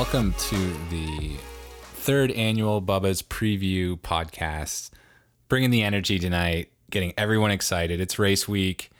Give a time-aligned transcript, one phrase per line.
[0.00, 0.56] Welcome to
[0.88, 1.36] the
[1.82, 4.88] third annual Bubba's preview podcast.
[5.46, 8.00] Bringing the energy tonight, getting everyone excited.
[8.00, 8.90] It's race week.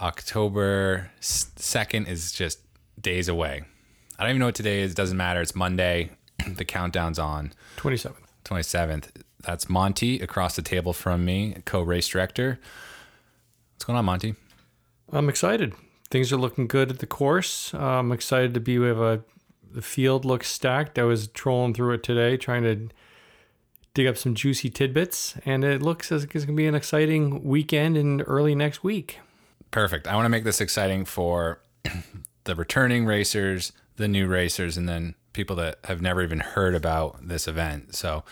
[0.00, 2.58] October 2nd is just
[3.00, 3.62] days away.
[4.18, 5.40] I don't even know what today is, it doesn't matter.
[5.40, 6.10] It's Monday.
[6.56, 7.52] the countdown's on.
[7.76, 8.16] 27th.
[8.44, 9.10] 27th.
[9.42, 12.58] That's Monty across the table from me, co race director.
[13.74, 14.34] What's going on, Monty?
[15.12, 15.74] I'm excited.
[16.10, 17.72] Things are looking good at the course.
[17.74, 19.22] I'm excited to be with a.
[19.72, 20.98] The field looks stacked.
[20.98, 22.88] I was trolling through it today, trying to
[23.94, 26.74] dig up some juicy tidbits, and it looks as if it's going to be an
[26.74, 29.20] exciting weekend and early next week.
[29.70, 30.06] Perfect.
[30.06, 31.60] I want to make this exciting for
[32.44, 37.26] the returning racers, the new racers, and then people that have never even heard about
[37.26, 37.94] this event.
[37.94, 38.24] So,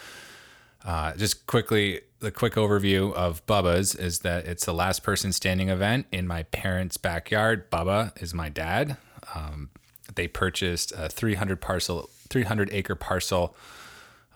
[0.84, 5.70] uh, just quickly, the quick overview of Bubba's is that it's the last person standing
[5.70, 7.70] event in my parents' backyard.
[7.70, 8.96] Bubba is my dad.
[9.34, 9.70] Um,
[10.14, 13.56] they purchased a 300 parcel, 300 acre parcel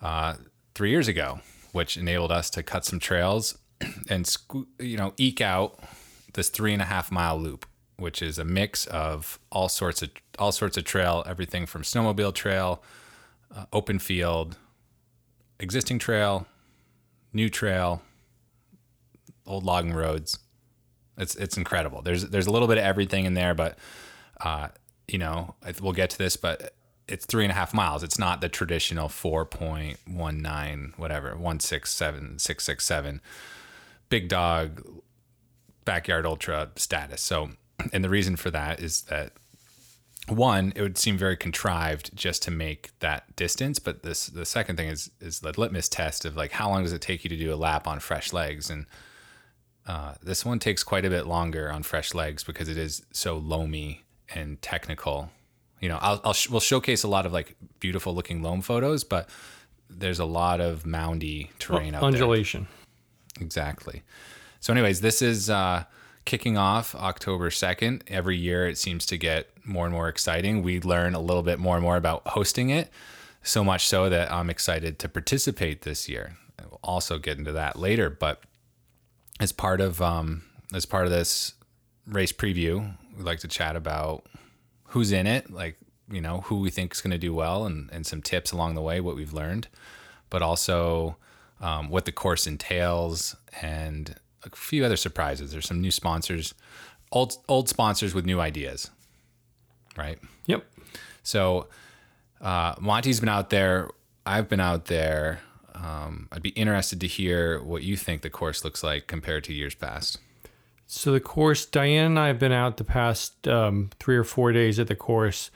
[0.02, 0.34] uh,
[0.74, 1.40] three years ago,
[1.72, 3.58] which enabled us to cut some trails
[4.08, 4.36] and
[4.78, 5.78] you know eke out
[6.34, 10.10] this three and a half mile loop, which is a mix of all sorts of
[10.38, 12.82] all sorts of trail, everything from snowmobile trail,
[13.54, 14.56] uh, open field,
[15.58, 16.46] existing trail,
[17.32, 18.02] new trail,
[19.46, 20.38] old logging roads.
[21.16, 22.02] It's it's incredible.
[22.02, 23.78] There's there's a little bit of everything in there, but
[24.40, 24.68] uh,
[25.08, 26.74] you know we'll get to this, but
[27.08, 28.02] it's three and a half miles.
[28.02, 33.20] It's not the traditional four point one nine whatever one six seven six six seven
[34.08, 34.84] big dog
[35.84, 37.22] backyard ultra status.
[37.22, 37.50] So,
[37.92, 39.32] and the reason for that is that
[40.26, 43.78] one, it would seem very contrived just to make that distance.
[43.78, 46.92] But this, the second thing is is the litmus test of like how long does
[46.92, 48.84] it take you to do a lap on fresh legs, and
[49.86, 53.38] uh, this one takes quite a bit longer on fresh legs because it is so
[53.38, 55.30] loamy and technical.
[55.80, 59.04] You know, I'll, I'll sh- we'll showcase a lot of like beautiful looking loam photos,
[59.04, 59.28] but
[59.88, 62.66] there's a lot of moundy terrain out undulation.
[63.34, 63.44] there.
[63.44, 64.02] Exactly.
[64.60, 65.84] So, anyways, this is uh,
[66.24, 68.02] kicking off October 2nd.
[68.08, 70.62] Every year it seems to get more and more exciting.
[70.62, 72.90] We learn a little bit more and more about hosting it,
[73.42, 76.36] so much so that I'm excited to participate this year.
[76.60, 78.42] We'll also get into that later, but
[79.40, 80.42] as part of um,
[80.74, 81.54] as part of this
[82.06, 84.24] race preview, we like to chat about
[84.84, 85.76] who's in it, like
[86.10, 88.74] you know who we think is going to do well, and and some tips along
[88.74, 89.68] the way, what we've learned,
[90.30, 91.16] but also
[91.60, 94.14] um, what the course entails and
[94.44, 95.52] a few other surprises.
[95.52, 96.54] There's some new sponsors,
[97.12, 98.90] old old sponsors with new ideas,
[99.96, 100.18] right?
[100.46, 100.64] Yep.
[101.22, 101.66] So
[102.40, 103.90] uh, Monty's been out there.
[104.24, 105.40] I've been out there.
[105.74, 109.52] Um, I'd be interested to hear what you think the course looks like compared to
[109.52, 110.18] years past.
[110.90, 114.52] So the course, Diane and I have been out the past um, three or four
[114.52, 115.50] days at the course.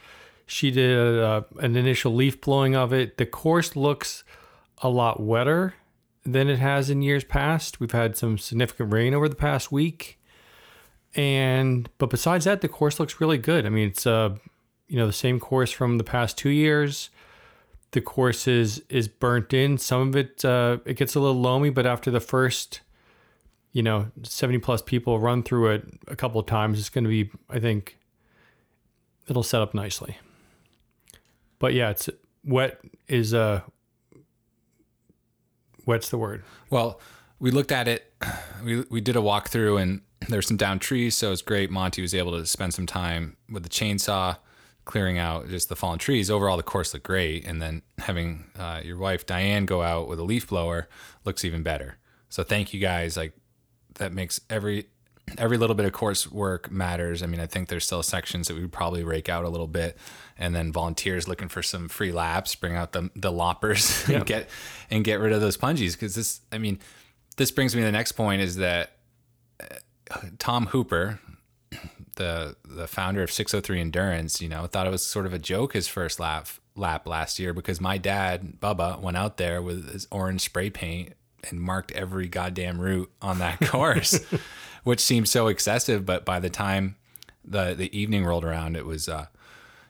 [0.44, 3.16] She did uh, an initial leaf blowing of it.
[3.16, 4.24] The course looks
[4.82, 5.72] a lot wetter
[6.26, 7.80] than it has in years past.
[7.80, 10.20] We've had some significant rain over the past week.
[11.14, 13.64] And but besides that, the course looks really good.
[13.64, 14.36] I mean, it's uh,
[14.86, 17.08] you know, the same course from the past two years.
[17.92, 19.78] The course is is burnt in.
[19.78, 22.82] Some of it uh, it gets a little loamy, but after the first,
[23.72, 27.10] you know, seventy plus people run through it a couple of times, it's going to
[27.10, 27.98] be, I think,
[29.28, 30.18] it'll set up nicely.
[31.58, 32.08] But yeah, it's
[32.44, 33.60] wet is uh
[35.84, 36.42] what's the word?
[36.70, 37.00] Well,
[37.38, 38.12] we looked at it.
[38.64, 41.68] We we did a walkthrough, and there's some down trees, so it's great.
[41.68, 44.36] Monty was able to spend some time with the chainsaw,
[44.84, 46.30] clearing out just the fallen trees.
[46.30, 50.20] Overall, the course looked great, and then having uh, your wife Diane go out with
[50.20, 50.88] a leaf blower
[51.24, 51.96] looks even better.
[52.28, 53.16] So thank you guys.
[53.16, 53.32] Like
[53.96, 54.86] that makes every
[55.38, 57.22] every little bit of coursework matters.
[57.22, 59.68] I mean, I think there's still sections that we would probably rake out a little
[59.68, 59.96] bit,
[60.36, 64.16] and then volunteers looking for some free laps, bring out the the loppers Yeah.
[64.18, 64.48] and get
[64.90, 66.40] and get rid of those pungies because this.
[66.50, 66.78] I mean,
[67.36, 68.96] this brings me to the next point is that
[69.60, 71.20] uh, Tom Hooper,
[72.16, 75.72] the the founder of 603 Endurance, you know, thought it was sort of a joke
[75.72, 80.06] his first lap lap last year because my dad Bubba went out there with his
[80.10, 81.12] orange spray paint
[81.50, 84.20] and marked every goddamn route on that course,
[84.84, 86.04] which seemed so excessive.
[86.06, 86.96] But by the time
[87.44, 89.26] the the evening rolled around, it was uh,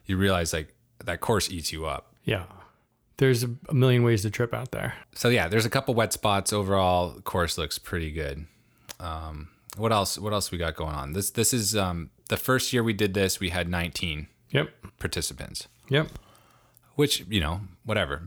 [0.05, 0.73] you realize like
[1.05, 2.13] that course eats you up.
[2.23, 2.45] Yeah.
[3.17, 4.95] There's a, million ways to trip out there.
[5.13, 6.51] So yeah, there's a couple wet spots.
[6.51, 8.47] Overall, course looks pretty good.
[8.99, 10.17] Um, what else?
[10.17, 11.13] What else we got going on?
[11.13, 13.39] This this is um, the first year we did this.
[13.39, 14.69] We had 19 Yep.
[14.99, 16.07] participants, Yep.
[16.95, 18.23] which you know, whatever.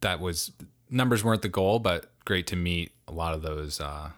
[0.00, 0.52] That was
[0.90, 4.10] numbers weren't the goal, but great to meet a lot of those uh,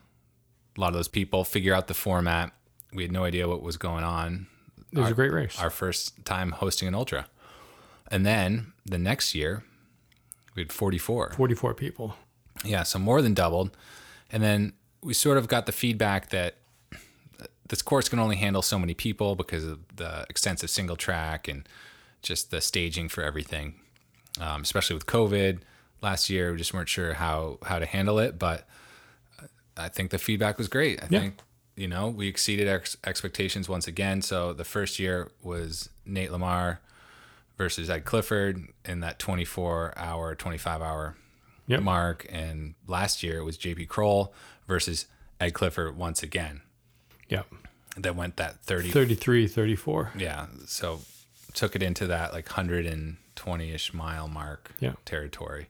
[0.76, 1.44] a lot of those people.
[1.44, 2.52] Figure out the format.
[2.92, 4.46] We had no idea what was going on.
[4.92, 5.60] It was a great race.
[5.60, 7.26] Our first time hosting an ultra.
[8.08, 9.64] And then the next year,
[10.54, 11.32] we had 44.
[11.36, 12.14] 44 people.
[12.64, 13.76] Yeah, so more than doubled.
[14.30, 16.56] And then we sort of got the feedback that
[17.68, 21.68] this course can only handle so many people because of the extensive single track and
[22.22, 23.74] just the staging for everything,
[24.40, 25.60] um, especially with COVID
[26.02, 26.52] last year.
[26.52, 28.66] We just weren't sure how how to handle it, but
[29.76, 31.02] I think the feedback was great.
[31.02, 31.20] I Yeah.
[31.20, 31.38] think
[31.76, 34.22] you know we exceeded ex- expectations once again.
[34.22, 36.80] So the first year was Nate Lamar
[37.58, 41.16] versus Ed Clifford in that 24 hour, 25 hour
[41.68, 41.82] Yep.
[41.82, 44.32] mark, and last year it was JP Kroll
[44.68, 45.06] versus
[45.40, 46.60] Ed Clifford once again.
[47.28, 47.42] Yeah.
[47.96, 50.12] That went that 30 33, 34.
[50.16, 51.00] yeah so
[51.54, 54.92] took it into that like 120ish mile mark Yeah.
[55.06, 55.68] territory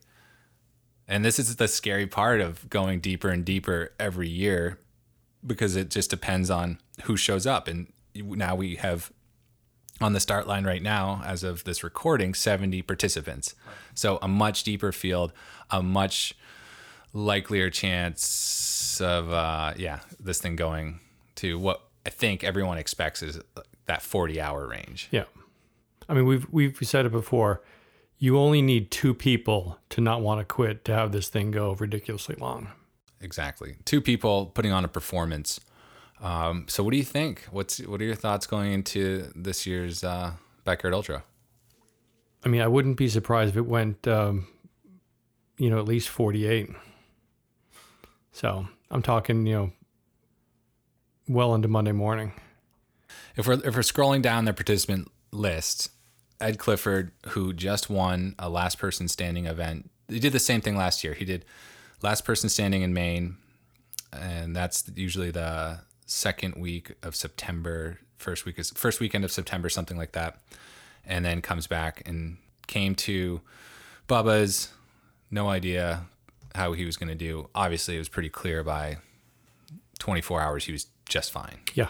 [1.08, 4.79] and this is the scary part of going deeper and deeper every year
[5.47, 9.12] because it just depends on who shows up and now we have
[10.00, 13.55] on the start line right now as of this recording 70 participants
[13.94, 15.32] so a much deeper field
[15.70, 16.35] a much
[17.12, 21.00] likelier chance of uh yeah this thing going
[21.35, 23.41] to what i think everyone expects is
[23.87, 25.25] that 40 hour range Yeah.
[26.08, 27.62] I mean, we've we've said it before.
[28.19, 31.75] You only need two people to not want to quit to have this thing go
[31.75, 32.69] ridiculously long.
[33.21, 35.59] exactly two people putting on a performance
[36.21, 40.03] um so what do you think what's what are your thoughts going into this year's
[40.05, 40.33] uh
[40.65, 41.23] backyard ultra
[42.45, 44.47] I mean, I wouldn't be surprised if it went, um,
[45.59, 46.69] you know, at least 48.
[48.31, 49.73] So I'm talking, you know,
[51.27, 52.35] well into Monday morning.
[53.37, 55.91] if we're if we're scrolling down the participant list,
[56.41, 60.77] Ed Clifford, who just won a last person standing event, he did the same thing
[60.77, 61.15] last year.
[61.15, 61.44] He did
[62.03, 63.37] last person standing in Maine,
[64.12, 69.69] and that's usually the second week of September, first week is first weekend of September,
[69.69, 70.38] something like that,
[71.05, 72.37] and then comes back and
[72.67, 73.41] came to
[74.09, 74.71] Bubba's.
[75.29, 76.05] No idea
[76.55, 77.49] how he was going to do.
[77.55, 78.99] Obviously, it was pretty clear by
[79.99, 81.59] 24 hours he was just fine.
[81.75, 81.89] Yeah.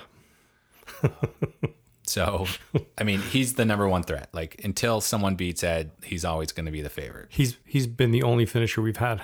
[2.07, 2.47] So,
[2.99, 4.29] I mean, he's the number one threat.
[4.33, 7.27] Like until someone beats Ed, he's always going to be the favorite.
[7.31, 9.21] He's he's been the only finisher we've had.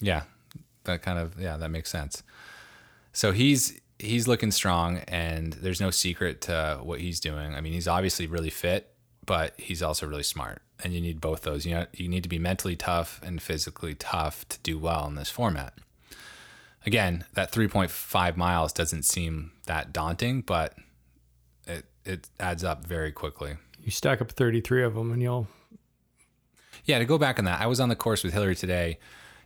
[0.00, 0.22] Yeah,
[0.84, 2.22] that kind of yeah, that makes sense.
[3.12, 7.54] So he's he's looking strong, and there's no secret to what he's doing.
[7.54, 8.94] I mean, he's obviously really fit,
[9.26, 11.66] but he's also really smart, and you need both those.
[11.66, 15.16] You know, you need to be mentally tough and physically tough to do well in
[15.16, 15.74] this format.
[16.86, 20.74] Again, that 3.5 miles doesn't seem that daunting, but
[22.04, 23.56] it adds up very quickly.
[23.82, 25.48] You stack up 33 of them and you'll
[26.84, 28.98] Yeah, to go back on that, I was on the course with Hillary today,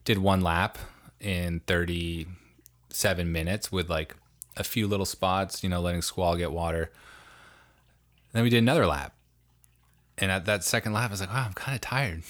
[0.05, 0.79] did one lap
[1.21, 4.17] in 37 minutes with like
[4.57, 6.91] a few little spots, you know, letting Squall get water.
[8.33, 9.15] then we did another lap.
[10.19, 12.23] And at that second lap, I was like, wow, I'm kind of tired.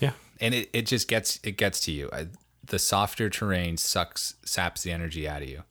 [0.00, 0.12] yeah.
[0.40, 2.08] And it, it just gets it gets to you.
[2.12, 2.28] I,
[2.64, 5.64] the softer terrain sucks saps the energy out of you.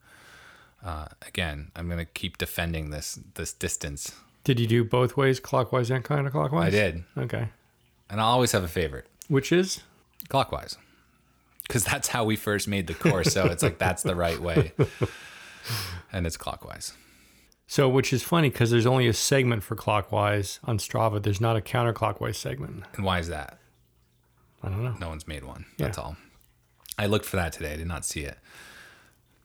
[0.84, 4.12] Uh, again, I'm gonna keep defending this this distance.
[4.44, 6.64] Did you do both ways, clockwise and counterclockwise?
[6.66, 7.48] I did, Okay.
[8.10, 9.06] and I always have a favorite.
[9.28, 9.80] Which is?
[10.28, 10.76] clockwise
[11.66, 14.72] because that's how we first made the course so it's like that's the right way
[16.12, 16.92] and it's clockwise
[17.66, 21.22] So, which is funny because there's only a segment for clockwise on Strava.
[21.22, 22.84] There's not a counterclockwise segment.
[22.96, 23.58] and why is that
[24.62, 24.94] I don't know.
[24.98, 26.04] no one's made one that's Yeah.
[26.04, 26.16] all
[26.98, 28.38] i looked for that today i did not see it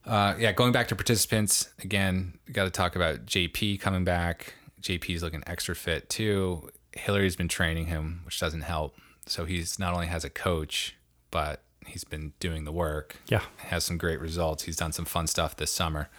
[0.06, 5.22] uh, yeah going back to participants again got to talk about jp coming back jp's
[5.22, 10.08] looking extra fit too hillary's been training him which doesn't help so he's not only
[10.08, 10.96] has a coach
[11.32, 13.42] but he's been doing the work Yeah.
[13.58, 14.64] has some great results.
[14.64, 16.10] He's done some fun stuff this summer.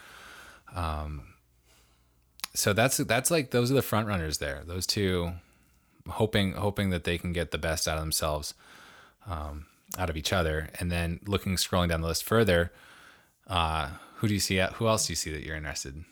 [0.74, 1.34] Um,
[2.54, 4.62] so that's that's like those are the front runners there.
[4.66, 5.32] Those two,
[6.08, 8.54] hoping hoping that they can get the best out of themselves,
[9.28, 9.66] um,
[9.98, 12.72] out of each other, and then looking scrolling down the list further.
[13.50, 14.58] Uh, who do you see?
[14.74, 15.96] Who else do you see that you're interested?
[15.96, 16.04] in?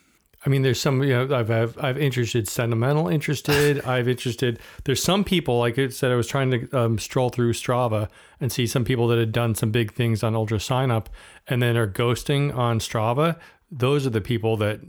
[0.45, 3.81] I mean, there's some, you know, I've, I've, I've interested sentimental interested.
[3.85, 7.53] I've interested, there's some people, like I said, I was trying to um, stroll through
[7.53, 8.07] Strava
[8.39, 11.09] and see some people that had done some big things on Ultra Sign Up
[11.47, 13.37] and then are ghosting on Strava.
[13.69, 14.79] Those are the people that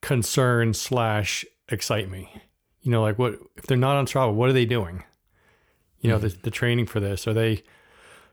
[0.00, 2.42] concern slash excite me.
[2.82, 5.02] You know, like what, if they're not on Strava, what are they doing?
[6.00, 7.62] You know, the, the training for this, are they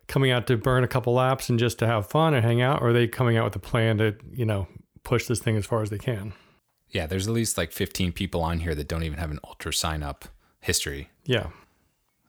[0.07, 2.81] coming out to burn a couple laps and just to have fun and hang out?
[2.81, 4.67] Or are they coming out with a plan to, you know,
[5.03, 6.33] push this thing as far as they can?
[6.89, 9.73] Yeah, there's at least like 15 people on here that don't even have an ultra
[9.73, 10.25] sign up
[10.61, 11.09] history.
[11.25, 11.47] Yeah.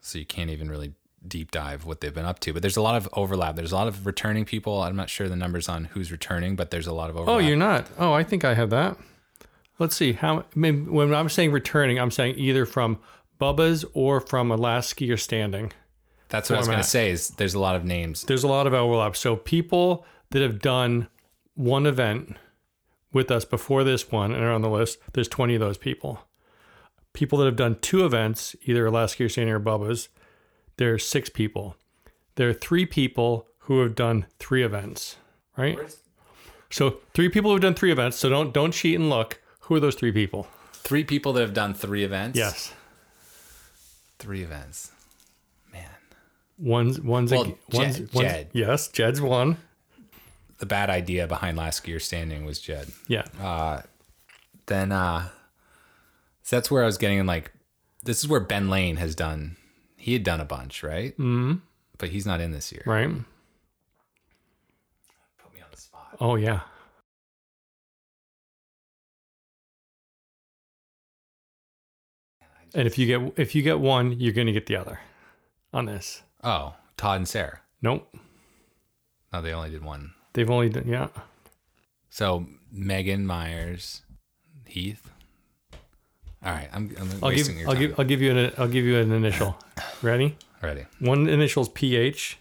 [0.01, 0.93] so you can't even really
[1.27, 2.53] deep dive what they've been up to.
[2.53, 3.55] But there's a lot of overlap.
[3.55, 4.81] There's a lot of returning people.
[4.81, 7.35] I'm not sure the numbers on who's returning, but there's a lot of overlap.
[7.35, 7.87] Oh, you're not.
[7.97, 8.97] Oh, I think I have that.
[9.79, 10.39] Let's see how.
[10.39, 12.99] I mean, when I'm saying returning, I'm saying either from
[13.39, 15.71] Bubba's or from a last skier standing.
[16.29, 17.09] That's what I was going to say.
[17.11, 18.23] Is there's a lot of names.
[18.23, 19.15] There's a lot of overlap.
[19.15, 21.07] So people that have done
[21.55, 22.37] one event
[23.11, 26.19] with us before this one and are on the list, there's 20 of those people.
[27.13, 30.09] People that have done two events, either last skier standing or Bubba's,
[30.77, 31.75] there's six people.
[32.35, 35.17] There are three people who have done three events,
[35.57, 35.77] right?
[36.69, 38.17] So three people who've done three events.
[38.17, 39.41] So don't don't cheat and look.
[39.61, 40.47] Who are those three people?
[40.71, 42.37] Three people that have done three events.
[42.37, 42.73] Yes.
[44.19, 44.91] three events.
[46.59, 48.47] One's one's Well, a, one's, Jed- one's Jed.
[48.53, 49.57] yes, Jed's one.
[50.59, 52.89] the bad idea behind last skier standing was Jed.
[53.07, 53.81] Yeah.
[54.65, 55.29] Then uh
[56.43, 57.51] so that's where I was getting in like
[58.03, 59.55] this is where Ben Lane has done
[59.97, 61.13] he had done a bunch, right?
[61.13, 61.55] Mm-hmm.
[61.97, 62.83] But he's not in this year.
[62.85, 63.07] right.
[63.07, 63.15] Put
[65.53, 66.17] me on the spot.
[66.19, 66.61] Oh yeah.
[72.73, 74.99] And if you get if you get one, you're gonna get the other
[75.73, 76.21] on this.
[76.43, 77.59] Oh, Todd and Sarah.
[77.81, 78.13] Nope.
[79.33, 80.13] No, they only did one.
[80.33, 81.07] They've only done yeah.
[82.09, 84.01] So Megan Myers,
[84.65, 85.09] Heath.
[86.43, 87.81] All right, I'm, I'm I'll wasting give your I'll time.
[87.81, 89.57] give I'll give you an I'll give you an initial.
[90.01, 90.37] Ready?
[90.61, 90.85] Ready.
[90.99, 92.37] One initial's PH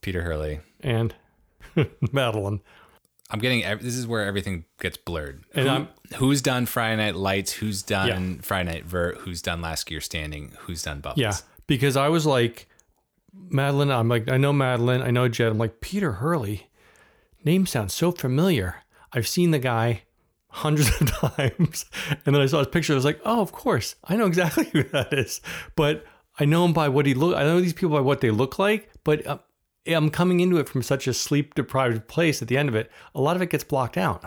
[0.00, 0.60] Peter Hurley.
[0.80, 1.14] and
[2.12, 2.60] Madeline.
[3.30, 5.44] I'm getting this is where everything gets blurred.
[5.54, 7.52] And I'm- who's done Friday Night Lights?
[7.54, 9.18] Who's done Friday Night Vert?
[9.18, 10.52] Who's done Last Skier Standing?
[10.60, 11.18] Who's done Bubbles?
[11.18, 11.34] Yeah.
[11.66, 12.68] Because I was like
[13.50, 15.52] Madeline, I'm like, I know Madeline, I know Jed.
[15.52, 16.68] I'm like, Peter Hurley.
[17.44, 18.82] Name sounds so familiar.
[19.12, 20.02] I've seen the guy
[20.50, 21.86] hundreds of times.
[22.26, 22.92] And then I saw his picture.
[22.92, 23.94] I was like, oh, of course.
[24.04, 25.40] I know exactly who that is.
[25.76, 26.04] But
[26.38, 27.36] I know him by what he look.
[27.36, 28.90] I know these people by what they look like.
[29.04, 29.38] But uh,
[29.86, 32.42] I'm coming into it from such a sleep deprived place.
[32.42, 34.24] At the end of it, a lot of it gets blocked out.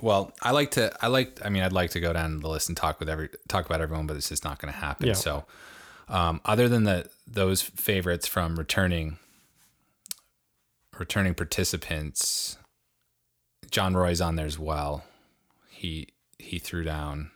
[0.00, 0.92] Well, I like to.
[1.02, 1.38] I like.
[1.44, 3.80] I mean, I'd like to go down the list and talk with every talk about
[3.80, 5.08] everyone, but it's just not going to happen.
[5.08, 5.12] Yeah.
[5.12, 5.44] So,
[6.10, 9.18] um, other than the those favorites from returning
[10.98, 12.58] returning participants,
[13.70, 15.04] John Roy's on there as well.
[15.70, 17.30] He he threw down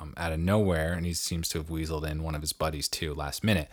[0.00, 2.88] um, out of nowhere, and he seems to have weaseled in one of his buddies
[2.88, 3.68] too last minute.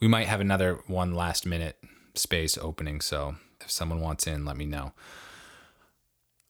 [0.00, 1.76] We might have another one last minute
[2.14, 4.92] space opening, so if someone wants in, let me know.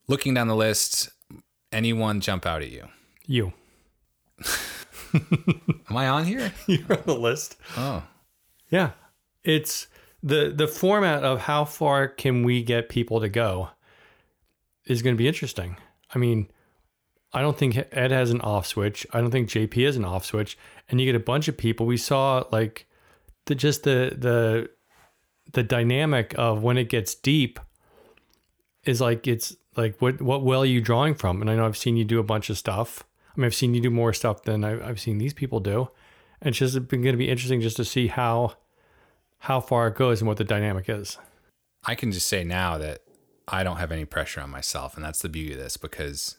[0.07, 1.09] Looking down the list,
[1.71, 2.87] anyone jump out at you?
[3.25, 3.53] You.
[5.89, 6.53] Am I on here?
[6.67, 7.57] You're on the list.
[7.77, 8.03] Oh,
[8.69, 8.91] Yeah.
[9.43, 9.87] It's
[10.21, 13.69] the the format of how far can we get people to go
[14.85, 15.77] is going to be interesting.
[16.13, 16.47] I mean,
[17.33, 19.07] I don't think Ed has an off switch.
[19.13, 20.57] I don't think JP has an off switch.
[20.89, 21.85] And you get a bunch of people.
[21.85, 22.87] We saw like
[23.45, 24.69] the just the the
[25.53, 27.59] the dynamic of when it gets deep
[28.83, 31.41] is like it's like what what well are you drawing from?
[31.41, 33.03] And I know I've seen you do a bunch of stuff.
[33.35, 35.89] I mean, I've seen you do more stuff than I've, I've seen these people do.
[36.41, 38.55] And it's just been going to be interesting just to see how
[39.39, 41.17] how far it goes and what the dynamic is.
[41.83, 43.01] I can just say now that
[43.47, 46.37] I don't have any pressure on myself, and that's the beauty of this because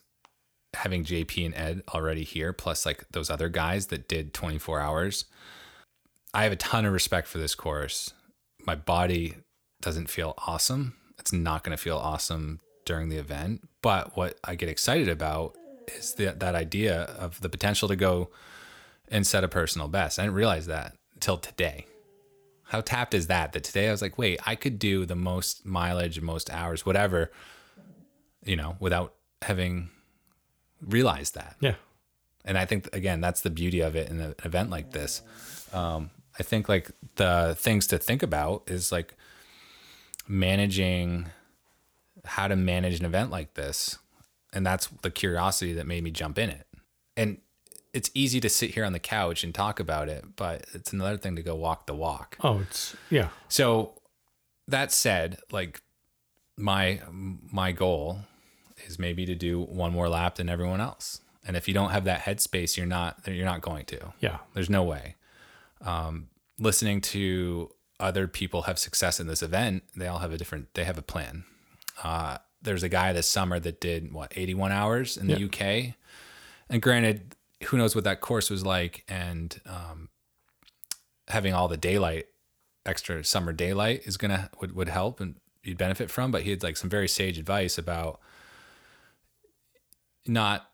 [0.75, 5.25] having JP and Ed already here, plus like those other guys that did 24 hours,
[6.33, 8.15] I have a ton of respect for this course.
[8.65, 9.35] My body
[9.81, 10.95] doesn't feel awesome.
[11.19, 15.57] It's not going to feel awesome during the event, but what I get excited about
[15.89, 18.31] is the, that idea of the potential to go
[19.09, 20.19] and set a personal best.
[20.19, 21.87] I didn't realize that until today.
[22.65, 23.53] How tapped is that?
[23.53, 27.31] That today I was like, wait, I could do the most mileage, most hours, whatever,
[28.45, 29.91] you know, without having
[30.81, 31.57] realized that.
[31.61, 31.75] Yeah.
[32.45, 35.23] And I think again, that's the beauty of it in an event like this.
[35.73, 39.15] Um, I think like the things to think about is like
[40.27, 41.27] managing
[42.25, 43.99] how to manage an event like this.
[44.53, 46.67] And that's the curiosity that made me jump in it.
[47.17, 47.39] And
[47.93, 51.17] it's easy to sit here on the couch and talk about it, but it's another
[51.17, 52.37] thing to go walk the walk.
[52.43, 53.29] Oh, it's yeah.
[53.49, 53.95] So
[54.69, 55.83] that said, like
[56.57, 58.21] my my goal
[58.87, 61.21] is maybe to do one more lap than everyone else.
[61.47, 64.13] And if you don't have that headspace, you're not you're not going to.
[64.21, 64.39] Yeah.
[64.55, 65.17] There's no way.
[65.83, 66.29] Um,
[66.59, 70.75] listening to other people have success in this event, they all have a different.
[70.75, 71.45] They have a plan.
[72.03, 75.47] Uh, there's a guy this summer that did what 81 hours in the Yeah.
[75.47, 75.95] UK,
[76.69, 80.09] and granted, who knows what that course was like, and um,
[81.29, 82.27] having all the daylight,
[82.87, 86.31] extra summer daylight is gonna would would help and you'd benefit from.
[86.31, 88.21] But he had like some very sage advice about
[90.27, 90.69] not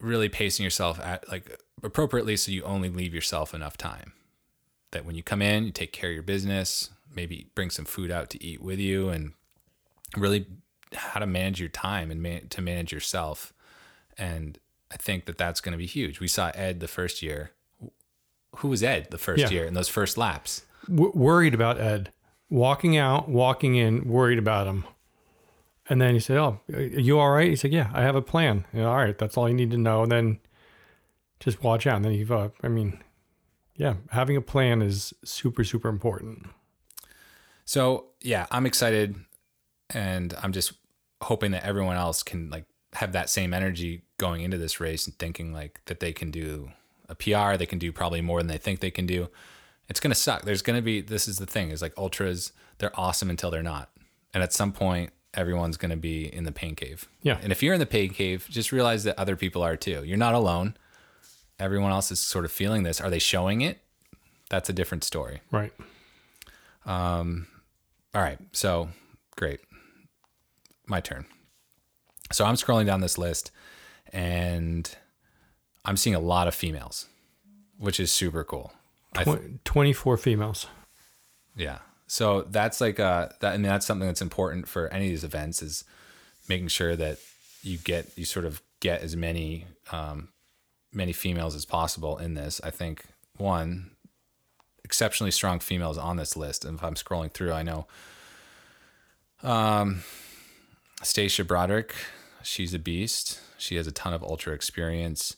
[0.00, 4.12] really pacing yourself at like appropriately so you only leave yourself enough time
[4.92, 8.10] that when you come in you take care of your business maybe bring some food
[8.10, 9.32] out to eat with you and
[10.16, 10.46] really
[10.94, 13.52] how to manage your time and man- to manage yourself
[14.18, 14.58] and
[14.90, 16.20] I think that that's going to be huge.
[16.20, 17.50] We saw Ed the first year.
[18.58, 19.50] Who was Ed the first Yeah.
[19.50, 20.64] year in those first laps?
[20.88, 22.12] W- worried about Ed,
[22.48, 24.84] walking out, walking in, worried about him.
[25.88, 28.22] And then he said, "Oh, are you all right?" He said, "Yeah, I have a
[28.22, 30.04] plan." Know, all right, that's all you need to know.
[30.04, 30.38] And then
[31.40, 31.96] just watch out.
[31.96, 33.02] And then you've, uh, I mean,
[33.74, 36.46] yeah, having a plan is super, super important.
[37.64, 39.16] So yeah, I'm excited,
[39.90, 40.72] and I'm just
[41.22, 42.64] hoping that everyone else can like
[42.94, 46.70] have that same energy going into this race and thinking like that they can do
[47.08, 49.28] a PR, they can do probably more than they think they can do.
[49.88, 50.42] It's gonna suck.
[50.42, 53.90] There's gonna be this is the thing is like ultras, they're awesome until they're not,
[54.34, 57.08] and at some point everyone's gonna be in the pain cave.
[57.22, 57.38] Yeah.
[57.42, 60.02] and if you're in the pain cave, just realize that other people are too.
[60.04, 60.74] You're not alone.
[61.58, 63.00] Everyone else is sort of feeling this.
[63.00, 63.78] Are they showing it?
[64.50, 65.40] That's a different story.
[65.50, 65.72] Right.
[66.84, 67.46] Um
[68.14, 68.38] all right.
[68.52, 68.88] So
[69.36, 69.60] great.
[70.86, 71.26] My turn.
[72.32, 73.50] So I'm scrolling down this list
[74.12, 74.88] and
[75.84, 77.06] I'm seeing a lot of females,
[77.78, 78.72] which is super cool.
[79.14, 80.66] I th- Tw- 24 females.
[81.56, 81.78] yeah.
[82.08, 85.24] So that's like uh that I mean that's something that's important for any of these
[85.24, 85.82] events is
[86.48, 87.18] making sure that
[87.62, 90.28] you get you sort of get as many um
[90.92, 92.60] many females as possible in this.
[92.62, 93.06] I think
[93.38, 93.90] one
[94.84, 96.64] exceptionally strong females on this list.
[96.64, 97.86] And if I'm scrolling through, I know
[99.42, 100.02] um
[101.02, 101.94] Stacia Broderick,
[102.42, 103.40] she's a beast.
[103.58, 105.36] She has a ton of ultra experience.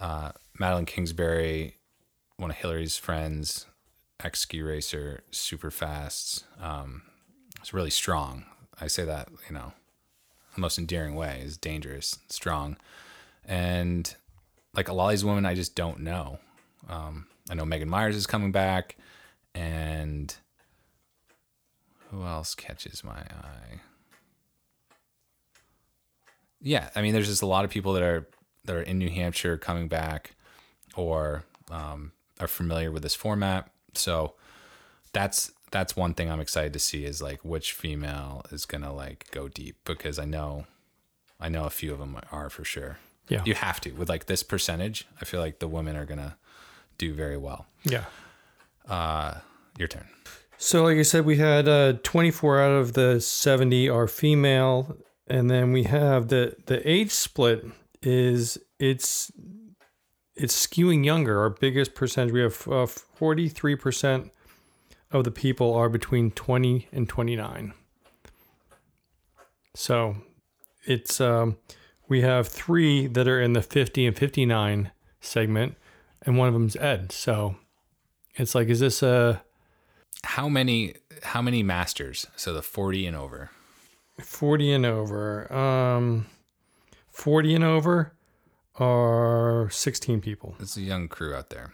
[0.00, 1.76] Uh, Madeline Kingsbury,
[2.36, 3.66] one of Hillary's friends,
[4.22, 6.44] ex ski racer, super fast.
[6.60, 7.02] Um,
[7.58, 8.44] it's really strong.
[8.80, 9.72] I say that, you know,
[10.54, 12.76] the most endearing way is dangerous, strong.
[13.44, 14.14] And
[14.74, 16.38] like a lot of these women, I just don't know.
[16.88, 18.96] Um, I know Megan Myers is coming back,
[19.54, 20.34] and
[22.10, 23.80] who else catches my eye?
[26.62, 28.28] Yeah, I mean, there's just a lot of people that are
[28.64, 30.34] that are in New Hampshire coming back,
[30.94, 33.70] or um, are familiar with this format.
[33.94, 34.34] So
[35.12, 39.26] that's that's one thing I'm excited to see is like which female is gonna like
[39.30, 40.66] go deep because I know
[41.38, 42.98] I know a few of them are for sure.
[43.28, 43.42] Yeah.
[43.44, 45.06] You have to with like this percentage.
[45.20, 46.36] I feel like the women are gonna
[46.98, 47.66] do very well.
[47.84, 48.04] Yeah.
[48.88, 49.34] Uh,
[49.78, 50.08] Your turn.
[50.58, 54.94] So, like I said, we had uh, 24 out of the 70 are female,
[55.30, 57.64] and then we have the the age split
[58.02, 59.30] is it's
[60.34, 61.40] it's skewing younger.
[61.40, 64.32] Our biggest percentage, we have uh, 43 percent
[65.12, 67.74] of the people are between 20 and 29.
[69.74, 70.16] So,
[70.84, 71.56] it's um,
[72.08, 74.90] we have three that are in the 50 and 59
[75.20, 75.76] segment,
[76.22, 77.12] and one of them's Ed.
[77.12, 77.56] So,
[78.34, 79.42] it's like, is this a
[80.24, 82.26] How many how many masters?
[82.34, 83.50] So the 40 and over.
[84.20, 85.52] 40 and over.
[85.52, 86.26] Um,
[87.10, 88.12] 40 and over
[88.76, 90.54] are 16 people.
[90.60, 91.72] It's a young crew out there.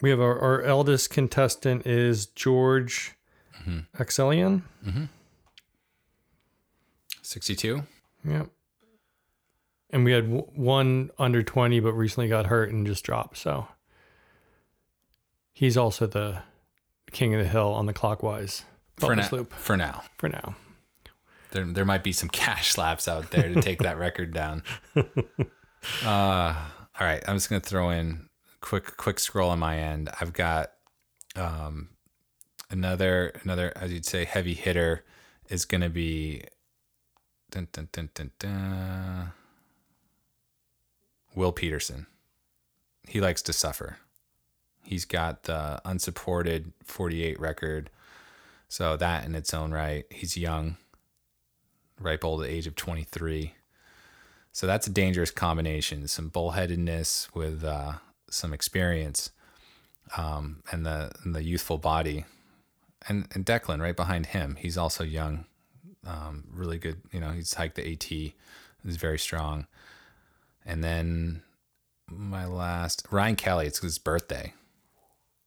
[0.00, 3.12] We have our, our eldest contestant is George
[3.96, 4.62] Axelian.
[7.22, 7.82] 62.
[8.24, 8.48] Yep.
[9.90, 13.36] And we had w- one under 20, but recently got hurt and just dropped.
[13.36, 13.68] So
[15.52, 16.42] he's also the
[17.12, 18.64] king of the hill on the clockwise
[18.96, 20.02] For sloop for now.
[20.18, 20.56] for now.
[21.52, 24.62] There, there might be some cash slaps out there to take that record down.
[26.04, 26.54] Uh,
[27.00, 28.28] all right, I'm just gonna throw in
[28.60, 30.10] quick quick scroll on my end.
[30.20, 30.70] I've got
[31.34, 31.88] um,
[32.70, 35.04] another another as you'd say heavy hitter
[35.48, 36.44] is gonna be
[37.50, 39.32] dun, dun, dun, dun, dun,
[41.34, 42.06] Will Peterson.
[43.08, 43.98] He likes to suffer.
[44.84, 47.90] He's got the unsupported 48 record.
[48.68, 50.76] So that in its own right, he's young,
[52.02, 53.54] ripe old age of 23.
[54.52, 56.06] So that's a dangerous combination.
[56.08, 57.94] Some bullheadedness with uh,
[58.30, 59.30] some experience,
[60.16, 62.26] um, and the and the youthful body,
[63.08, 64.56] and and Declan right behind him.
[64.56, 65.46] He's also young,
[66.06, 67.00] um, really good.
[67.12, 68.04] You know, he's hiked the AT.
[68.04, 69.66] He's very strong.
[70.66, 71.42] And then
[72.08, 73.66] my last Ryan Kelly.
[73.66, 74.52] It's his birthday,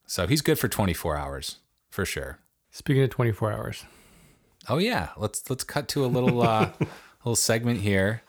[0.08, 1.58] so he's good for 24 hours
[1.90, 2.40] for sure.
[2.72, 3.86] Speaking of 24 hours,
[4.68, 6.72] Oh yeah, let's let's cut to a little uh,
[7.24, 8.24] little segment here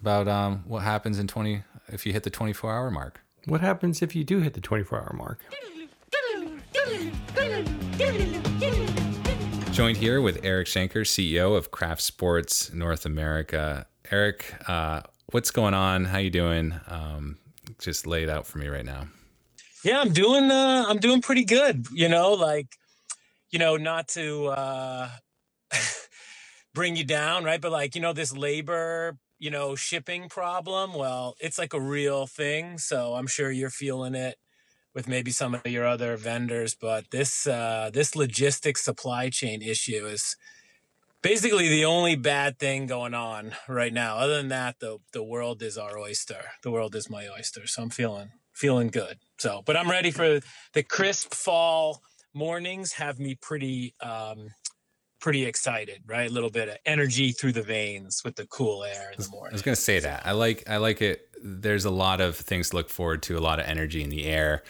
[0.00, 3.20] about um, what happens in 20 if you hit the 24 hour mark.
[3.46, 5.44] what happens if you do hit the 24 hour mark?
[9.70, 13.86] Joined here with Eric Shanker, CEO of Craft Sports North America.
[14.10, 16.06] Eric, uh, what's going on?
[16.06, 16.74] How you doing?
[16.88, 17.38] Um,
[17.78, 19.06] just lay it out for me right now.
[19.84, 22.66] Yeah, I'm doing uh I'm doing pretty good, you know, like
[23.50, 25.10] you know, not to uh
[26.74, 27.60] bring you down, right?
[27.60, 30.94] But like, you know, this labor you know, shipping problem.
[30.94, 32.78] Well, it's like a real thing.
[32.78, 34.36] So I'm sure you're feeling it
[34.94, 40.06] with maybe some of your other vendors, but this uh, this logistics supply chain issue
[40.06, 40.36] is
[41.20, 44.16] basically the only bad thing going on right now.
[44.16, 46.46] Other than that, the the world is our oyster.
[46.62, 47.66] The world is my oyster.
[47.66, 49.18] So I'm feeling feeling good.
[49.36, 50.40] So, but I'm ready for
[50.72, 52.00] the crisp fall
[52.32, 52.94] mornings.
[52.94, 54.48] Have me pretty um,
[55.26, 56.30] pretty excited, right?
[56.30, 59.54] A little bit of energy through the veins with the cool air in the morning.
[59.54, 60.24] I was gonna say that.
[60.24, 61.28] I like I like it.
[61.42, 64.24] There's a lot of things to look forward to, a lot of energy in the
[64.24, 64.62] air.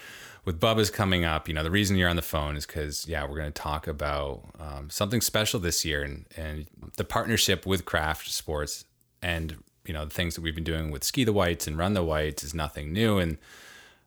[0.47, 3.27] With Bubba's coming up, you know, the reason you're on the phone is because, yeah,
[3.27, 6.67] we're going to talk about um, something special this year and, and
[6.97, 8.87] the partnership with Craft Sports
[9.21, 11.93] and, you know, the things that we've been doing with Ski the Whites and Run
[11.93, 13.19] the Whites is nothing new.
[13.19, 13.37] And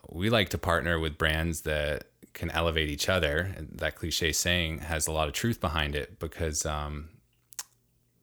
[0.09, 3.53] we like to partner with brands that can elevate each other.
[3.55, 7.09] And that cliche saying has a lot of truth behind it because um,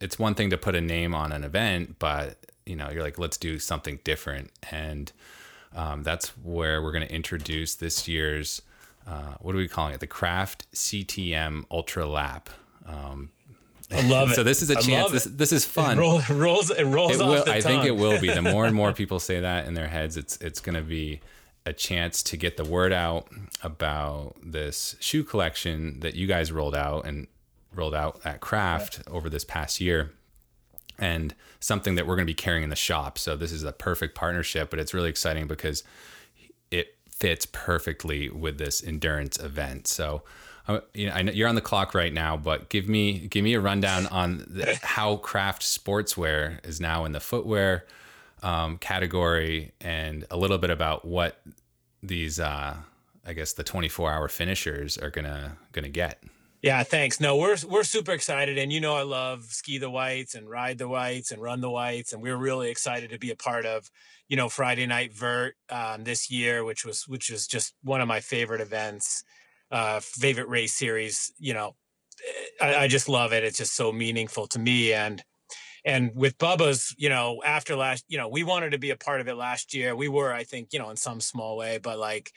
[0.01, 3.19] it's one thing to put a name on an event, but you know, you're like,
[3.19, 4.51] let's do something different.
[4.71, 5.13] And
[5.75, 8.61] um, that's where we're going to introduce this year's,
[9.07, 10.01] uh, what are we calling it?
[10.01, 12.51] The Craft CTM Ultra Lap.
[12.85, 13.31] Um,
[13.93, 14.35] I love it.
[14.35, 15.13] so this is a I chance.
[15.13, 15.97] This, this is fun.
[15.97, 16.71] It, roll, it rolls.
[16.71, 18.33] It rolls It off will, I think it will be.
[18.33, 21.21] The more and more people say that in their heads, it's it's going to be
[21.67, 23.29] a chance to get the word out
[23.63, 27.27] about this shoe collection that you guys rolled out and
[27.75, 30.13] rolled out at Craft over this past year,
[30.99, 33.19] and something that we're going to be carrying in the shop.
[33.19, 35.85] So this is a perfect partnership, but it's really exciting because
[36.71, 39.87] it fits perfectly with this endurance event.
[39.89, 40.23] So.
[40.69, 43.45] uh, You know, I know you're on the clock right now, but give me give
[43.45, 47.85] me a rundown on the, how craft sportswear is now in the footwear
[48.43, 51.41] um, category, and a little bit about what
[52.03, 52.77] these, uh,
[53.25, 56.23] I guess, the 24 hour finishers are gonna gonna get.
[56.63, 57.21] Yeah, thanks.
[57.21, 60.79] No, we're we're super excited, and you know I love ski the whites and ride
[60.79, 63.89] the whites and run the whites, and we're really excited to be a part of,
[64.29, 68.09] you know, Friday Night Vert um, this year, which was which is just one of
[68.09, 69.23] my favorite events,
[69.71, 71.33] uh, favorite race series.
[71.39, 71.77] You know,
[72.61, 73.45] I, I just love it.
[73.45, 75.23] It's just so meaningful to me, and
[75.87, 79.21] and with Bubba's, you know, after last, you know, we wanted to be a part
[79.21, 79.95] of it last year.
[79.95, 82.33] We were, I think, you know, in some small way, but like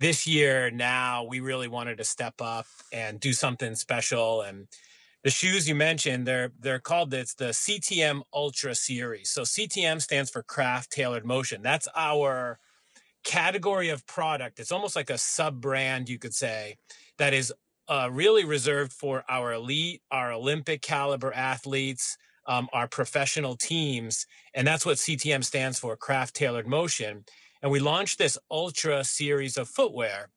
[0.00, 4.66] this year now we really wanted to step up and do something special and
[5.22, 9.30] the shoes you mentioned they're they're called it's the CTM Ultra series.
[9.30, 11.62] So CTM stands for Craft Tailored Motion.
[11.62, 12.58] That's our
[13.22, 14.60] category of product.
[14.60, 16.76] It's almost like a sub brand you could say
[17.18, 17.54] that is
[17.88, 24.66] uh, really reserved for our elite, our Olympic caliber athletes, um, our professional teams, and
[24.66, 27.24] that's what CTM stands for, Craft Tailored Motion.
[27.62, 30.28] And we launched this ultra series of footwear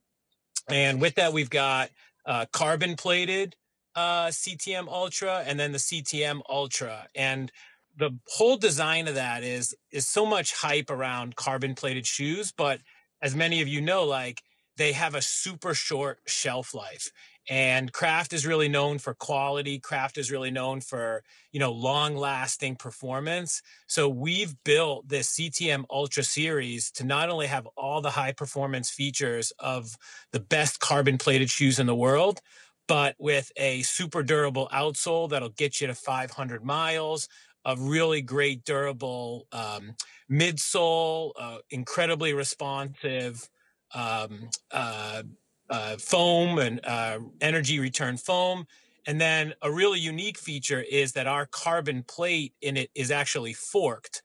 [0.69, 1.89] and with that we've got
[2.25, 3.55] uh, carbon plated
[3.95, 7.07] uh, ctm ultra and then the ctm ultra.
[7.15, 7.51] And
[7.97, 12.81] the whole design of that is is so much hype around carbon plated shoes but
[13.21, 14.43] as many of you know like
[14.75, 17.11] they have a super short shelf life
[17.49, 22.15] and craft is really known for quality craft is really known for you know long
[22.15, 23.62] lasting performance.
[23.88, 28.89] So we've built this ctm ultra series to not only have all the high performance
[28.89, 29.95] features of
[30.31, 32.41] the best carbon plated shoes in the world
[32.88, 37.27] but with a super durable outsole that'll get you to 500 miles
[37.65, 39.93] a really great durable um,
[40.31, 43.49] midsole uh, incredibly responsive
[43.93, 45.23] um, uh,
[45.69, 48.65] uh, foam and uh, energy return foam.
[49.06, 53.53] And then a really unique feature is that our carbon plate in it is actually
[53.53, 54.21] forked,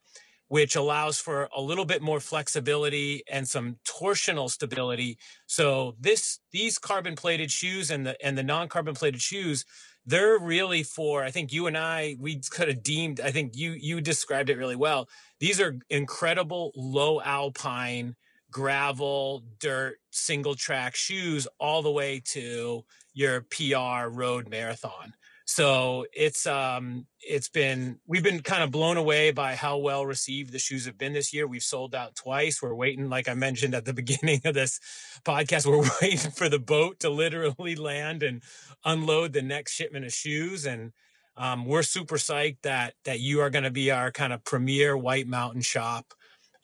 [0.48, 5.18] which allows for a little bit more flexibility and some torsional stability.
[5.46, 9.64] So this these carbon plated shoes and the and the non-carbon plated shoes,
[10.04, 13.72] they're really for, I think you and I, we could have deemed, I think you
[13.72, 15.08] you described it really well.
[15.38, 18.16] These are incredible low alpine
[18.52, 22.84] gravel, dirt, single track shoes all the way to
[23.14, 25.14] your PR road marathon.
[25.44, 30.52] So it's um it's been we've been kind of blown away by how well received
[30.52, 31.46] the shoes have been this year.
[31.46, 32.62] We've sold out twice.
[32.62, 34.78] We're waiting, like I mentioned at the beginning of this
[35.24, 38.42] podcast, we're waiting for the boat to literally land and
[38.84, 40.64] unload the next shipment of shoes.
[40.64, 40.92] And
[41.36, 44.96] um, we're super psyched that that you are going to be our kind of premier
[44.96, 46.14] White Mountain shop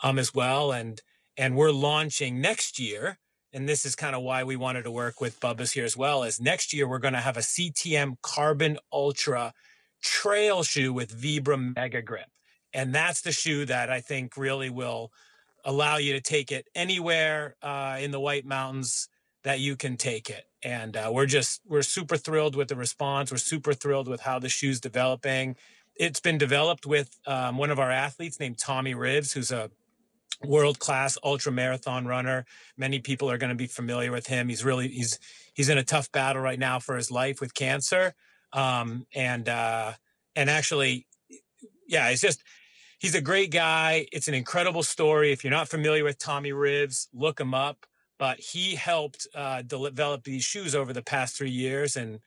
[0.03, 0.73] um, as well.
[0.73, 1.01] And
[1.39, 3.19] and we're launching next year
[3.53, 6.23] and this is kind of why we wanted to work with Bubba's here as well
[6.23, 9.55] is next year we're going to have a CTM Carbon Ultra
[10.03, 12.29] trail shoe with Vibram Mega Grip.
[12.75, 15.11] And that's the shoe that I think really will
[15.65, 19.09] allow you to take it anywhere uh, in the White Mountains
[19.45, 20.45] that you can take it.
[20.63, 23.31] And uh, we're just, we're super thrilled with the response.
[23.31, 25.57] We're super thrilled with how the shoe's developing.
[25.97, 29.71] it's been developed with um, one of our athletes named Tommy Rivs, who's a
[30.45, 32.45] world class ultra marathon runner.
[32.77, 34.49] Many people are going to be familiar with him.
[34.49, 35.19] He's really he's
[35.55, 38.15] he's in a tough battle right now for his life with cancer.
[38.53, 39.93] Um, and uh,
[40.37, 41.07] and actually,
[41.87, 42.43] yeah, it's just
[42.99, 44.07] he's a great guy.
[44.13, 45.33] It's an incredible story.
[45.33, 47.87] If you're not familiar with Tommy Rivs, look him up.
[48.19, 52.19] But he helped uh, develop these shoes over the past three years, and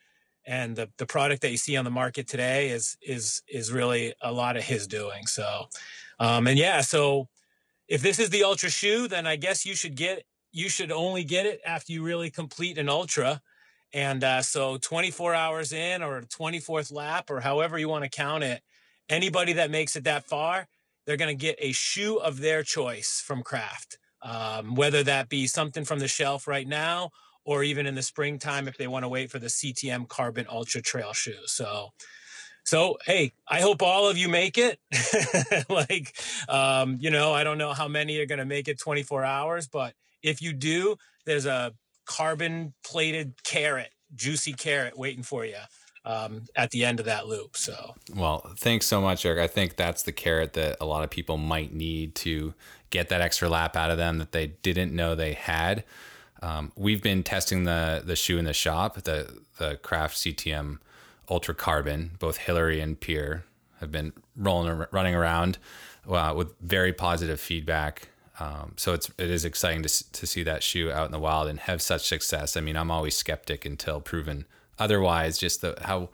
[0.46, 4.14] and the, the product that you see on the market today is is is really
[4.22, 5.28] a lot of his doing.
[5.28, 5.68] So,
[6.20, 7.28] um, and yeah, so
[7.92, 10.24] if this is the ultra shoe, then I guess you should get
[10.54, 13.42] you should only get it after you really complete an ultra.
[13.94, 18.46] And uh, so 24 hours in or 24th lap or however you want to count
[18.46, 18.62] it,
[19.10, 20.68] anybody that makes it that far,
[21.06, 25.46] they're going to get a shoe of their choice from Craft, um, whether that be
[25.48, 27.12] something from the shelf right now
[27.44, 30.82] or even in the springtime if they want to wait for the CTM Carbon Ultra
[30.82, 31.36] Trail shoe.
[31.46, 31.90] So
[32.64, 34.80] so, hey, I hope all of you make it.
[35.70, 36.16] like,
[36.48, 39.68] um, you know, I don't know how many are going to make it 24 hours,
[39.68, 39.94] but
[40.24, 40.96] if you do,
[41.26, 41.74] there's a
[42.06, 45.56] carbon plated carrot, juicy carrot waiting for you
[46.06, 47.58] um, at the end of that loop.
[47.58, 49.40] So, well, thanks so much, Eric.
[49.40, 52.54] I think that's the carrot that a lot of people might need to
[52.90, 55.84] get that extra lap out of them that they didn't know they had.
[56.42, 60.80] Um, we've been testing the the shoe in the shop, the the Craft CTM
[61.32, 62.12] Ultra Carbon.
[62.20, 63.46] Both Hillary and Pierre
[63.80, 65.58] have been rolling running around
[66.08, 68.10] uh, with very positive feedback.
[68.40, 71.48] Um, so it's it is exciting to to see that shoe out in the wild
[71.48, 72.58] and have such success.
[72.58, 74.46] I mean, I'm always skeptic until proven
[74.78, 75.38] otherwise.
[75.38, 76.10] Just the how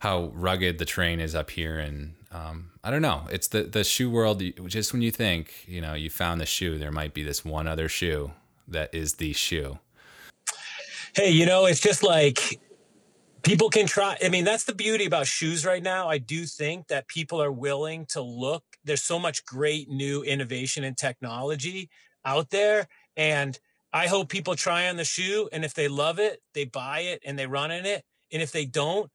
[0.00, 3.28] how rugged the terrain is up here, and um, I don't know.
[3.30, 4.42] It's the the shoe world.
[4.66, 7.68] Just when you think you know you found the shoe, there might be this one
[7.68, 8.32] other shoe
[8.66, 9.78] that is the shoe.
[11.14, 12.60] Hey, you know, it's just like
[13.42, 16.08] people can try i mean that's the beauty about shoes right now.
[16.08, 20.84] I do think that people are willing to look there's so much great new innovation
[20.84, 21.90] and technology
[22.24, 23.58] out there and
[23.92, 27.22] i hope people try on the shoe and if they love it they buy it
[27.24, 29.10] and they run in it and if they don't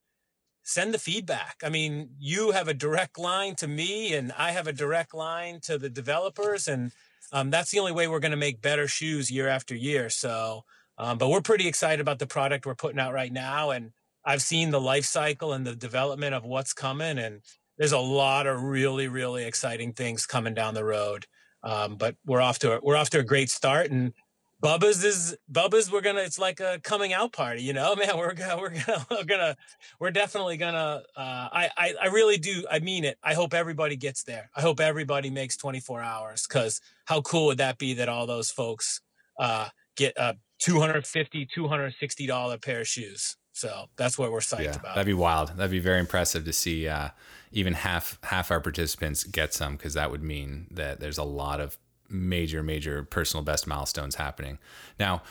[0.64, 1.58] send the feedback.
[1.64, 5.60] I mean you have a direct line to me and i have a direct line
[5.64, 6.92] to the developers and
[7.34, 10.64] um, that's the only way we're going to make better shoes year after year so
[10.98, 13.92] um, but we're pretty excited about the product we're putting out right now and
[14.26, 17.42] I've seen the life cycle and the development of what's coming, and
[17.78, 21.26] there's a lot of really, really exciting things coming down the road.
[21.64, 24.14] Um, but we're off to a, we're off to a great start, and
[24.62, 25.92] Bubba's is Bubba's.
[25.92, 26.22] We're gonna.
[26.22, 28.18] It's like a coming out party, you know, man.
[28.18, 29.58] We're gonna we're gonna we're gonna
[30.00, 31.04] we're definitely gonna.
[31.16, 32.66] Uh, I, I I really do.
[32.70, 33.18] I mean it.
[33.24, 34.50] I hope everybody gets there.
[34.56, 38.52] I hope everybody makes 24 hours because how cool would that be that all those
[38.52, 39.02] folks
[39.40, 44.76] uh, get a 250 260 dollar pair of shoes so that's what we're psyched yeah,
[44.76, 44.96] about.
[44.96, 45.58] That'd be wild.
[45.58, 47.10] That'd be very impressive to see uh,
[47.52, 51.60] even half half our participants get some because that would mean that there's a lot
[51.60, 51.78] of
[52.10, 54.58] major major personal best milestones happening.
[55.00, 55.22] Now,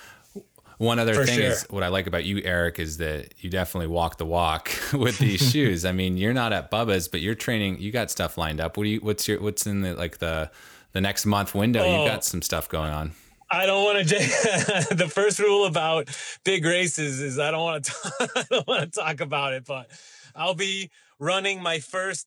[0.79, 1.47] one other For thing sure.
[1.51, 5.19] is what I like about you, Eric, is that you definitely walk the walk with
[5.19, 5.85] these shoes.
[5.85, 7.81] I mean, you're not at Bubba's, but you're training.
[7.81, 8.77] You got stuff lined up.
[8.77, 9.01] What do you?
[9.01, 9.41] What's your?
[9.41, 10.51] What's in the like the
[10.93, 11.83] the next month window?
[11.83, 12.03] Oh.
[12.03, 13.13] You got some stuff going on.
[13.51, 14.15] I don't want to.
[14.95, 16.09] the first rule about
[16.45, 17.95] big races is I don't want to.
[18.37, 19.91] I don't want to talk about it, but
[20.35, 22.27] I'll be running my first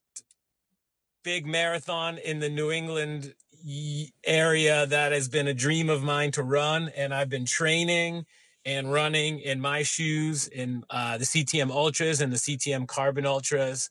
[1.23, 3.33] big marathon in the New England
[4.25, 8.25] area that has been a dream of mine to run, and I've been training
[8.65, 13.89] and running in my shoes in uh, the CTM Ultras and the CTM Carbon Ultras,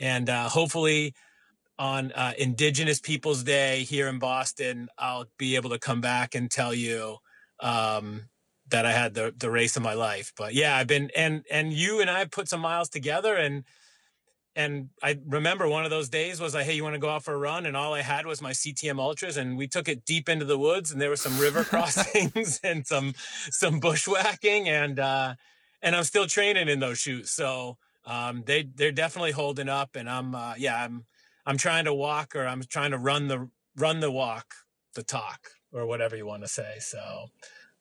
[0.00, 1.14] and uh, hopefully
[1.82, 6.48] on uh, Indigenous Peoples Day here in Boston, I'll be able to come back and
[6.48, 7.16] tell you
[7.58, 8.28] um,
[8.68, 10.32] that I had the the race of my life.
[10.36, 13.64] But yeah, I've been and and you and I put some miles together and
[14.54, 17.24] and I remember one of those days was like, hey, you want to go out
[17.24, 17.66] for a run?
[17.66, 20.58] And all I had was my CTM Ultras, and we took it deep into the
[20.58, 23.14] woods, and there were some river crossings and some
[23.50, 25.34] some bushwhacking, and uh,
[25.82, 30.08] and I'm still training in those shoes, so um, they they're definitely holding up, and
[30.08, 31.06] I'm uh, yeah, I'm
[31.46, 34.54] I'm trying to walk or I'm trying to run the run the walk,
[34.94, 36.76] the talk, or whatever you want to say.
[36.78, 37.28] So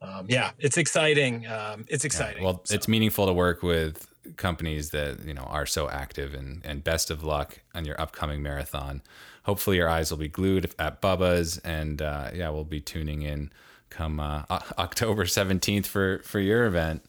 [0.01, 1.45] um, yeah, it's exciting.
[1.47, 2.41] Um, it's exciting.
[2.41, 2.73] Yeah, well, so.
[2.73, 7.11] it's meaningful to work with companies that you know are so active and and best
[7.11, 9.01] of luck on your upcoming marathon.
[9.43, 13.51] Hopefully, your eyes will be glued at Bubba's, and uh, yeah, we'll be tuning in
[13.89, 17.03] come uh, October seventeenth for for your event.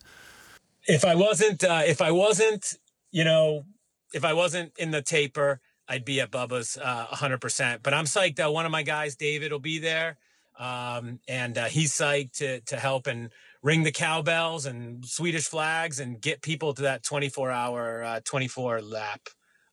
[0.86, 2.74] If I wasn't, uh, if I wasn't,
[3.10, 3.64] you know,
[4.12, 5.60] if I wasn't in the taper,
[5.92, 7.80] I'd be at Bubba's uh, 100%.
[7.82, 10.16] But I'm psyched that one of my guys, David, will be there.
[10.58, 13.28] Um, and uh, he's psyched to, to help and
[13.62, 18.80] ring the cowbells and Swedish flags and get people to that 24 hour, uh, 24
[18.80, 19.20] lap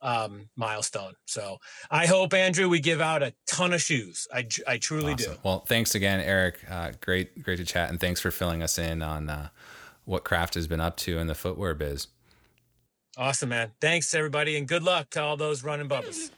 [0.01, 1.13] um, milestone.
[1.25, 4.27] So I hope Andrew we give out a ton of shoes.
[4.33, 5.33] I I truly awesome.
[5.33, 5.39] do.
[5.43, 6.59] Well, thanks again, Eric.
[6.69, 9.49] Uh, great great to chat, and thanks for filling us in on uh,
[10.05, 12.07] what Craft has been up to in the footwear biz.
[13.19, 13.71] Awesome, man.
[13.81, 16.31] Thanks everybody, and good luck to all those running Bubba's.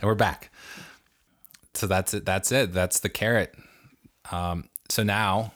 [0.00, 0.52] And we're back.
[1.74, 2.24] So that's it.
[2.24, 2.72] That's it.
[2.72, 3.52] That's the carrot.
[4.30, 5.54] Um, so now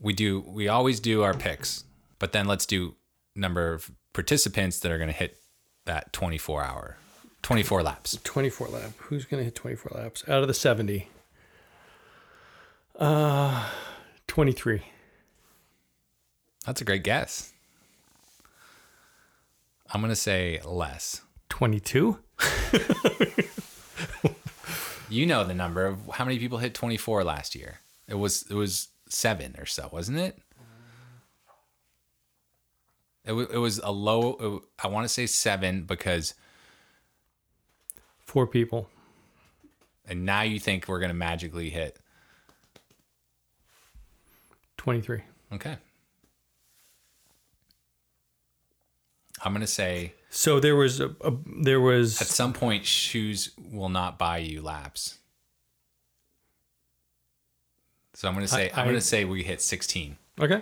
[0.00, 0.40] we do.
[0.46, 1.84] We always do our picks,
[2.18, 2.94] but then let's do
[3.36, 5.36] number of participants that are going to hit
[5.84, 6.96] that 24 hour,
[7.42, 8.18] 24 laps.
[8.24, 8.92] 24 lap.
[8.96, 11.10] Who's going to hit 24 laps out of the 70?
[12.98, 13.68] Uh,
[14.26, 14.84] 23.
[16.68, 17.54] That's a great guess.
[19.90, 21.22] I'm going to say less.
[21.48, 22.18] 22?
[25.08, 27.78] you know the number of how many people hit 24 last year.
[28.06, 30.38] It was it was 7 or so, wasn't it?
[33.24, 36.34] It, w- it was a low it, I want to say 7 because
[38.18, 38.90] four people.
[40.06, 41.98] And now you think we're going to magically hit
[44.76, 45.22] 23.
[45.54, 45.78] Okay.
[49.44, 53.50] I'm going to say so there was a, a, there was at some point shoes
[53.72, 55.18] will not buy you laps.
[58.14, 60.16] So I'm going to say I, am going to say we hit 16.
[60.40, 60.60] Okay.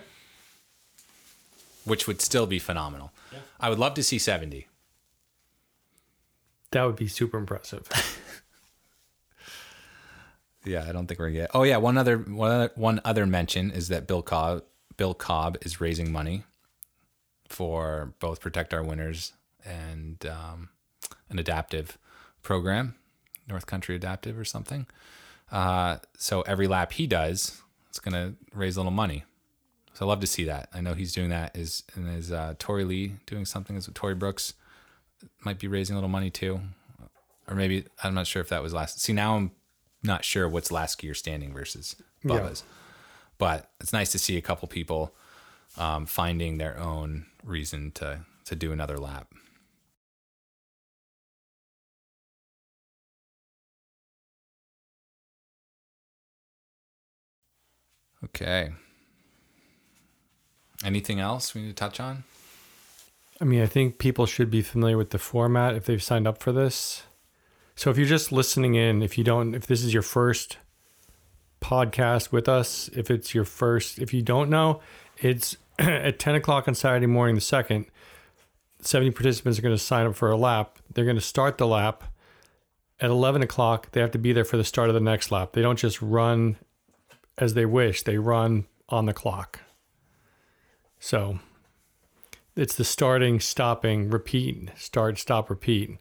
[1.85, 3.13] Which would still be phenomenal.
[3.33, 3.39] Yeah.
[3.59, 4.67] I would love to see 70.
[6.73, 7.89] That would be super impressive.
[10.65, 11.51] yeah, I don't think we're gonna get.
[11.55, 14.65] Oh yeah, one other one other, one other mention is that Bill Cobb
[14.97, 16.45] Bill Cobb is raising money
[17.49, 19.33] for both Protect Our Winners
[19.65, 20.71] and um,
[21.31, 21.99] an adaptive
[22.43, 22.95] program,
[23.49, 24.87] North Country Adaptive or something.
[25.51, 29.25] Uh, so every lap he does, it's going to raise a little money.
[29.95, 30.69] So I love to see that.
[30.75, 31.57] I know he's doing that.
[31.57, 33.77] Is and is uh, Tori Lee doing something?
[33.77, 34.53] Is Tori Brooks
[35.43, 36.61] might be raising a little money too,
[37.49, 39.01] or maybe I'm not sure if that was last.
[39.01, 39.53] See now I'm
[40.03, 42.75] not sure what's last skier standing versus Bubba's, yeah.
[43.39, 45.15] but it's nice to see a couple people
[45.77, 49.33] um, finding their own reason to to do another lap.
[58.25, 58.71] Okay.
[60.85, 62.25] Anything else we need to touch on?
[63.41, 66.43] I mean, I think people should be familiar with the format if they've signed up
[66.43, 67.03] for this.
[67.75, 70.59] So if you're just listening in, if you don't, if this is your first
[71.61, 74.81] podcast with us, if it's your first, if you don't know,
[75.19, 77.87] it's at 10 o'clock on Saturday morning, the second.
[78.81, 80.79] 70 participants are going to sign up for a lap.
[80.93, 82.05] They're going to start the lap
[83.01, 83.93] at 11 o'clock.
[83.93, 85.53] They have to be there for the start of the next lap.
[85.53, 86.57] They don't just run
[87.39, 89.61] as they wish, they run on the clock.
[90.99, 91.39] So
[92.55, 95.99] it's the starting, stopping, repeat, start, stop, repeat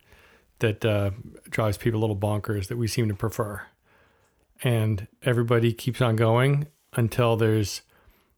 [0.59, 1.11] that uh,
[1.49, 3.63] drives people a little bonkers that we seem to prefer.
[4.63, 7.81] And everybody keeps on going until there's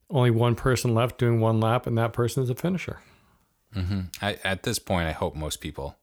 [0.10, 3.00] only one person left doing one lap, and that person is a finisher.
[3.76, 4.02] Mm-hmm.
[4.22, 5.98] I, at this point, I hope most people,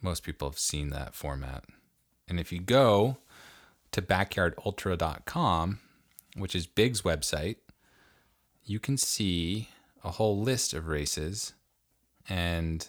[0.00, 1.64] most people have seen that format.
[2.28, 3.18] And if you go
[3.92, 5.80] to backyardultra.com,
[6.36, 7.56] which is Big's website,
[8.64, 9.68] you can see
[10.02, 11.52] a whole list of races.
[12.28, 12.88] And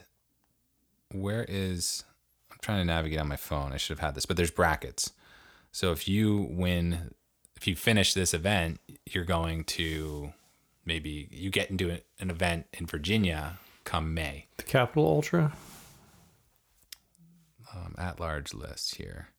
[1.11, 2.03] where is,
[2.51, 3.73] I'm trying to navigate on my phone.
[3.73, 5.11] I should have had this, but there's brackets.
[5.71, 7.13] So if you win,
[7.63, 10.33] if you finish this event, you're going to
[10.83, 14.47] maybe you get into an event in Virginia come May.
[14.57, 15.53] The Capital Ultra?
[17.73, 19.29] Um, at large list here.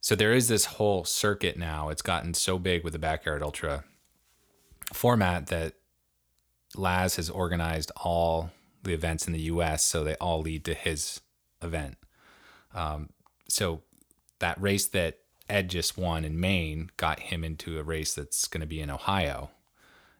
[0.00, 1.88] So there is this whole circuit now.
[1.88, 3.82] It's gotten so big with the Backyard Ultra
[4.92, 5.72] format that
[6.76, 8.52] Laz has organized all
[8.84, 11.20] the events in the US so they all lead to his
[11.60, 11.96] event.
[12.72, 13.08] Um,
[13.48, 13.82] so
[14.38, 15.18] that race that
[15.48, 18.90] Ed just won in Maine got him into a race that's going to be in
[18.90, 19.50] Ohio.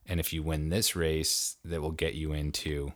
[0.06, 2.92] And if you win this race, that will get you into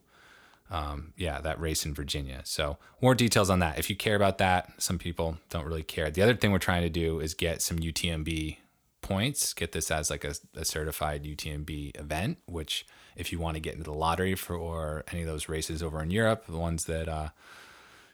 [0.70, 2.42] um, yeah, that race in Virginia.
[2.44, 3.78] So more details on that.
[3.78, 6.10] If you care about that, some people don't really care.
[6.10, 8.58] The other thing we're trying to do is get some UTMB
[9.00, 13.60] points, get this as like a, a certified UTMB event, which if you want to
[13.60, 17.08] get into the lottery for any of those races over in Europe, the ones that
[17.08, 17.30] uh,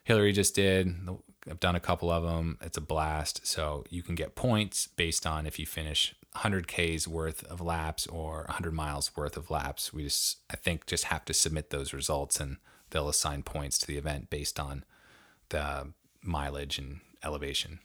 [0.05, 0.95] Hillary just did,
[1.51, 2.59] I've done a couple of them.
[2.61, 3.47] It's a blast.
[3.47, 8.07] So you can get points based on if you finish 100 Ks worth of laps
[8.07, 9.93] or 100 miles worth of laps.
[9.93, 12.59] We just, I think, just have to submit those results and
[12.91, 14.85] they'll assign points to the event based on
[15.49, 15.93] the
[16.23, 17.81] mileage and elevation.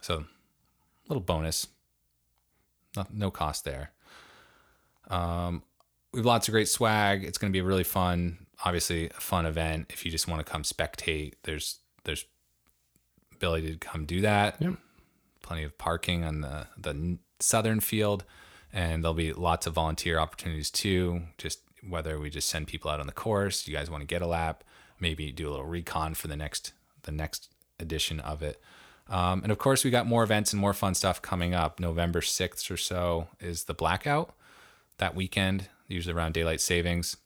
[0.00, 0.24] So,
[1.08, 1.66] little bonus.
[2.96, 3.92] No, no cost there.
[5.08, 5.62] Um,
[6.12, 7.24] we have lots of great swag.
[7.24, 9.86] It's going to be really fun, obviously a fun event.
[9.90, 12.24] If you just want to come spectate, there's there's
[13.34, 14.56] ability to come do that.
[14.60, 14.74] Yep.
[15.42, 18.24] Plenty of parking on the the southern field,
[18.72, 21.22] and there'll be lots of volunteer opportunities too.
[21.38, 24.22] Just whether we just send people out on the course, you guys want to get
[24.22, 24.62] a lap,
[25.00, 28.60] maybe do a little recon for the next the next edition of it.
[29.08, 31.80] Um, and of course, we got more events and more fun stuff coming up.
[31.80, 34.34] November 6th or so is the blackout
[34.98, 37.16] that weekend, usually around daylight savings.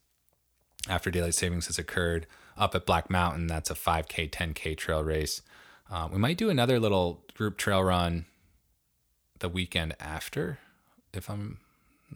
[0.89, 2.27] After daylight savings has occurred,
[2.57, 5.43] up at Black Mountain, that's a 5K, 10K trail race.
[5.91, 8.27] Um, we might do another little group trail run
[9.39, 10.59] the weekend after,
[11.13, 11.59] if I'm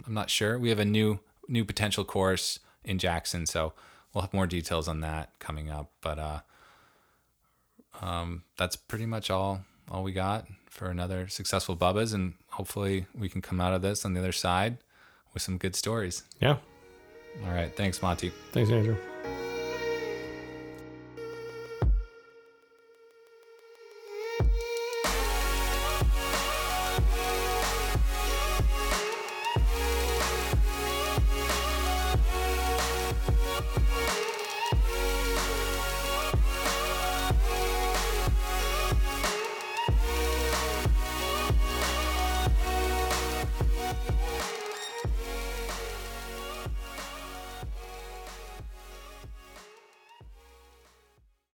[0.07, 0.59] I'm not sure.
[0.59, 3.73] We have a new new potential course in Jackson, so
[4.13, 5.91] we'll have more details on that coming up.
[6.01, 6.41] But uh,
[8.01, 13.29] um, that's pretty much all all we got for another successful Bubba's, and hopefully we
[13.29, 14.79] can come out of this on the other side
[15.35, 16.23] with some good stories.
[16.41, 16.57] Yeah.
[17.47, 18.33] All right, thanks, Monty.
[18.53, 18.97] Thanks, Andrew.